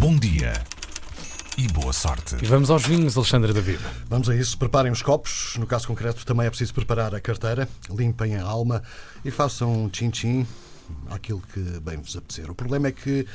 Bom 0.00 0.16
dia 0.16 0.54
e 1.58 1.68
boa 1.68 1.92
sorte. 1.92 2.36
E 2.42 2.46
vamos 2.46 2.70
aos 2.70 2.86
vinhos, 2.86 3.18
Alexandre 3.18 3.52
David. 3.52 3.78
Vamos 4.08 4.30
a 4.30 4.34
isso. 4.34 4.56
Preparem 4.56 4.90
os 4.90 5.02
copos. 5.02 5.56
No 5.58 5.66
caso 5.66 5.86
concreto, 5.86 6.24
também 6.24 6.46
é 6.46 6.48
preciso 6.48 6.72
preparar 6.72 7.14
a 7.14 7.20
carteira. 7.20 7.68
Limpem 7.90 8.36
a 8.36 8.42
alma 8.42 8.82
e 9.22 9.30
façam 9.30 9.90
tchim-tchim 9.90 10.46
àquilo 11.10 11.42
que 11.52 11.60
bem 11.80 11.98
vos 11.98 12.16
apetecer. 12.16 12.50
O 12.50 12.54
problema 12.54 12.88
é 12.88 12.92
que 12.92 13.26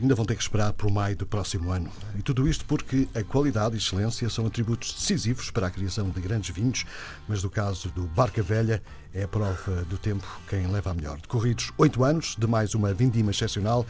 ainda 0.00 0.14
vão 0.14 0.24
ter 0.24 0.34
que 0.34 0.40
esperar 0.40 0.72
por 0.72 0.90
maio 0.90 1.14
do 1.14 1.26
próximo 1.26 1.70
ano. 1.70 1.92
E 2.18 2.22
tudo 2.22 2.48
isto 2.48 2.64
porque 2.64 3.06
a 3.14 3.22
qualidade 3.22 3.74
e 3.74 3.78
excelência 3.78 4.30
são 4.30 4.46
atributos 4.46 4.94
decisivos 4.94 5.50
para 5.50 5.66
a 5.66 5.70
criação 5.70 6.08
de 6.08 6.22
grandes 6.22 6.56
vinhos, 6.56 6.86
mas 7.28 7.42
no 7.42 7.50
caso 7.50 7.90
do 7.90 8.04
Barca 8.04 8.42
Velha 8.42 8.82
é 9.12 9.24
a 9.24 9.28
prova 9.28 9.84
do 9.90 9.98
tempo 9.98 10.26
quem 10.48 10.66
leva 10.68 10.90
a 10.90 10.94
melhor. 10.94 11.20
Decorridos 11.20 11.70
oito 11.76 12.02
anos 12.02 12.34
de 12.38 12.46
mais 12.46 12.74
uma 12.74 12.94
vindima 12.94 13.30
excepcional, 13.30 13.86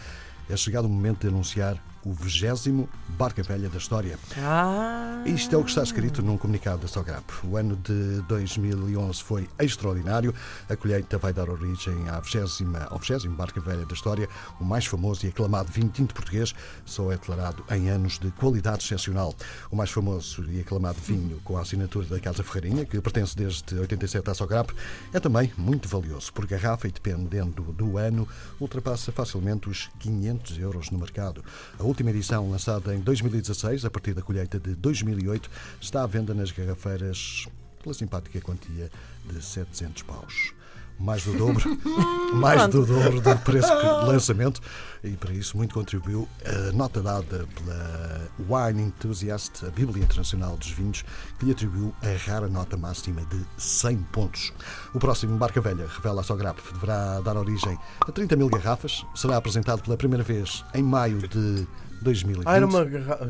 é 0.50 0.56
chegado 0.56 0.86
o 0.86 0.88
momento 0.88 1.20
de 1.20 1.28
anunciar 1.28 1.91
o 2.04 2.12
vigésimo 2.12 2.88
Barca 3.08 3.42
Velha 3.42 3.68
da 3.68 3.79
história. 3.79 4.18
Ah. 4.38 5.22
Isto 5.24 5.54
é 5.54 5.58
o 5.58 5.64
que 5.64 5.70
está 5.70 5.82
escrito 5.82 6.22
num 6.22 6.36
comunicado 6.36 6.82
da 6.82 6.88
Sograp. 6.88 7.24
O 7.44 7.56
ano 7.56 7.76
de 7.76 8.22
2011 8.22 9.22
foi 9.22 9.48
extraordinário. 9.58 10.34
A 10.68 10.76
colheita 10.76 11.18
vai 11.18 11.32
dar 11.32 11.48
origem 11.48 12.08
à 12.08 12.20
20, 12.20 12.64
ao 12.90 12.98
20 12.98 13.29
Barca 13.29 13.60
Velha 13.60 13.86
da 13.86 13.94
história. 13.94 14.29
O 14.60 14.64
mais 14.64 14.86
famoso 14.86 15.24
e 15.26 15.29
aclamado 15.29 15.70
vinho 15.70 15.88
tinto 15.88 16.14
português 16.14 16.54
só 16.84 17.12
é 17.12 17.16
declarado 17.16 17.64
em 17.70 17.88
anos 17.88 18.18
de 18.18 18.30
qualidade 18.32 18.84
excepcional. 18.84 19.34
O 19.71 19.76
mais 19.76 19.90
famoso 19.90 20.44
e 20.50 20.60
aclamado 20.60 20.98
vinho 21.00 21.40
com 21.44 21.57
a 21.57 21.60
assinatura 21.62 22.07
da 22.07 22.21
Casa 22.21 22.43
Ferreirinha, 22.43 22.84
que 22.84 23.00
pertence 23.00 23.36
desde 23.36 23.79
87 23.79 24.30
à 24.30 24.34
Sograp, 24.34 24.71
é 25.12 25.21
também 25.21 25.52
muito 25.57 25.88
valioso 25.88 26.32
por 26.32 26.46
garrafa 26.46 26.88
e, 26.88 26.93
dependendo 26.93 27.62
do 27.72 27.96
ano, 27.96 28.26
ultrapassa 28.60 29.12
facilmente 29.12 29.68
os 29.68 29.90
500 30.00 30.58
euros 30.58 30.90
no 30.90 30.98
mercado. 30.98 31.44
A 31.79 31.84
última 31.92 32.08
edição, 32.08 32.50
lançada 32.50 32.94
em 32.94 33.00
2016, 33.00 33.84
a 33.84 33.91
partir 33.91 34.14
da 34.14 34.22
colheita 34.22 34.58
de 34.58 34.74
2008, 34.74 35.50
está 35.78 36.02
à 36.02 36.06
venda 36.06 36.32
nas 36.32 36.50
garrafeiras 36.50 37.46
pela 37.82 37.94
simpática 37.94 38.40
quantia 38.40 38.90
de 39.26 39.44
700 39.44 40.02
paus. 40.04 40.54
Mais 40.98 41.24
do 41.24 41.36
dobro, 41.36 41.62
mais 42.34 42.68
do 42.68 42.86
dobro 42.86 43.20
do 43.20 43.36
preço 43.38 43.68
de 43.68 43.86
lançamento, 44.06 44.60
e 45.02 45.10
para 45.10 45.32
isso 45.32 45.56
muito 45.56 45.74
contribuiu 45.74 46.28
a 46.44 46.72
nota 46.72 47.02
dada 47.02 47.46
pela 47.54 48.30
Wine 48.68 48.82
Enthusiast, 48.82 49.66
a 49.66 49.70
Bíblia 49.70 50.04
Internacional 50.04 50.56
dos 50.56 50.70
Vinhos, 50.70 51.04
que 51.38 51.46
lhe 51.46 51.52
atribuiu 51.52 51.92
a 52.02 52.30
rara 52.30 52.48
nota 52.48 52.76
máxima 52.76 53.22
de 53.22 53.40
100 53.56 53.96
pontos. 54.12 54.52
O 54.94 54.98
próximo 55.00 55.36
Barca 55.36 55.60
Velha, 55.60 55.86
revela 55.88 56.20
a 56.20 56.24
Sograp, 56.24 56.58
deverá 56.72 57.20
dar 57.20 57.36
origem 57.36 57.77
a 58.00 58.12
30 58.12 58.36
mil 58.36 58.48
garrafas, 58.48 59.04
será 59.14 59.36
apresentado 59.36 59.82
pela 59.82 59.96
primeira 59.96 60.22
vez 60.22 60.64
em 60.72 60.82
maio 60.82 61.18
de 61.27 61.66
2020. 62.02 62.46
Ah, 62.46 62.56
era 62.56 62.66
uma 62.66 62.84
garrafa. 62.84 63.28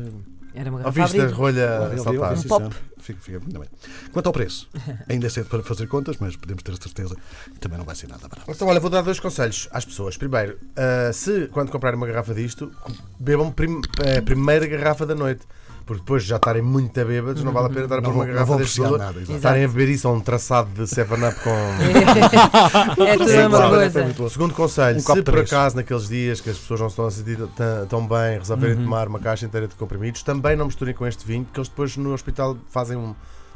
Era 0.53 0.69
uma 0.69 0.79
garrafa 0.79 0.99
Ouviste 1.01 1.21
a 1.21 1.35
rolha 1.35 1.97
saltar? 1.97 2.37
sim, 2.37 2.47
pop. 2.47 2.75
Fica, 3.03 3.19
fica 3.21 3.39
muito 3.39 3.59
bem. 3.59 3.69
Quanto 4.11 4.27
ao 4.27 4.33
preço, 4.33 4.69
ainda 5.09 5.27
é 5.27 5.29
cedo 5.29 5.47
para 5.49 5.61
fazer 5.61 5.87
contas, 5.87 6.15
mas 6.19 6.35
podemos 6.35 6.63
ter 6.63 6.71
a 6.71 6.75
certeza 6.77 7.15
que 7.53 7.59
também 7.59 7.77
não 7.77 7.85
vai 7.85 7.95
ser 7.95 8.07
nada 8.07 8.27
barato. 8.27 8.49
Então, 8.49 8.67
olha, 8.67 8.79
vou 8.79 8.89
dar 8.89 9.01
dois 9.01 9.19
conselhos 9.19 9.67
às 9.71 9.83
pessoas. 9.85 10.15
Primeiro, 10.17 10.57
ah, 10.77 11.11
se 11.11 11.47
quando 11.51 11.69
comprarem 11.71 11.97
uma 11.97 12.07
garrafa 12.07 12.33
disto, 12.33 12.71
bebam 13.19 13.51
prim- 13.51 13.81
a 14.17 14.21
primeira 14.21 14.65
garrafa 14.65 15.05
da 15.05 15.13
noite. 15.15 15.45
Porque 15.85 15.99
depois 15.99 16.23
de 16.23 16.29
já 16.29 16.37
estarem 16.37 16.61
muito 16.61 16.93
bêbados, 17.03 17.43
não 17.43 17.51
vale 17.51 17.65
a 17.67 17.69
pena 17.69 17.87
dar 17.89 17.97
a 17.97 18.01
Não 18.01 18.09
pôr 18.13 18.15
uma 18.19 18.25
garrafa 18.25 18.55
deste 18.55 18.79
apreciar 18.79 18.83
valor. 18.85 18.99
nada, 18.99 19.19
exato. 19.19 19.35
Estarem 19.35 19.65
a 19.65 19.67
beber 19.67 19.89
isso 19.89 20.07
a 20.07 20.13
um 20.13 20.21
traçado 20.21 20.69
de 20.69 20.83
7-Up 20.83 21.39
com. 21.41 21.49
É 23.05 23.17
tudo 23.17 23.23
a 23.23 23.27
Sim, 23.27 23.35
mesma 23.37 23.49
claro, 23.57 23.75
coisa. 23.75 24.29
Segundo 24.29 24.53
conselho, 24.53 24.97
Um 24.97 25.01
se 25.01 25.05
por 25.07 25.23
três. 25.23 25.51
acaso 25.51 25.75
naqueles 25.75 26.07
dias 26.07 26.39
que 26.39 26.49
as 26.49 26.57
pessoas 26.57 26.79
não 26.79 26.87
se 26.89 26.93
estão 26.93 27.05
a 27.05 27.11
sentir 27.11 27.37
tão- 27.55 27.85
tão 27.87 28.07
bem, 28.07 28.37
resolverem 28.39 28.77
tomar 28.77 29.09
uma 29.09 29.19
caixa 29.19 29.45
inteira 29.45 29.67
de 29.67 29.75
comprimidos, 29.75 30.23
também 30.23 30.55
não 30.55 30.67
misturem 30.67 30.93
com 30.93 31.05
este 31.05 31.25
vinho, 31.27 31.43
porque 31.43 31.59
eles 31.59 31.67
depois 31.67 31.97
no 31.97 32.13
hospital 32.13 32.57
fazem 32.69 32.92
um. 32.95 33.13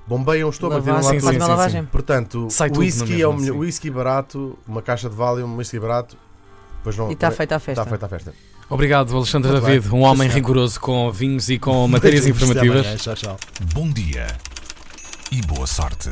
bombeiam 0.07 0.47
o 0.47 0.51
estômago, 0.51 0.81
tiram 0.81 0.95
lá 0.95 1.01
Lavagem, 1.01 1.19
sim, 1.19 1.25
tudo. 1.25 1.31
faz 1.31 1.37
uma 1.37 1.45
sim, 1.45 1.51
lavagem. 1.51 1.85
Portanto, 1.85 2.47
Sai 2.49 2.69
o 2.69 2.77
whisky 2.79 3.21
é 3.21 3.27
o 3.27 3.33
melhor. 3.33 3.57
whisky 3.57 3.89
barato, 3.89 4.57
uma 4.67 4.81
caixa 4.81 5.09
de 5.09 5.15
Valium, 5.15 5.47
um 5.47 5.55
whisky 5.57 5.79
barato, 5.79 6.17
depois 6.77 6.97
não. 6.97 7.09
E 7.09 7.13
está 7.13 7.31
feita 7.31 7.55
a 7.55 7.59
festa. 7.59 7.81
Está 7.81 7.89
feita 7.89 8.05
a 8.05 8.09
festa. 8.09 8.33
Obrigado, 8.69 9.15
Alexandre 9.15 9.51
Muito 9.51 9.63
David, 9.65 9.87
bem. 9.89 9.99
um 9.99 10.03
homem 10.03 10.27
rigoroso 10.29 10.79
com 10.79 11.09
vinhos 11.11 11.49
e 11.49 11.57
com 11.57 11.87
matérias 11.89 12.25
informativas. 12.27 12.81
amanhã. 12.81 12.97
Tchau, 12.97 13.15
tchau. 13.15 13.37
Bom 13.73 13.89
dia 13.89 14.27
e 15.31 15.41
boa 15.41 15.65
sorte. 15.67 16.09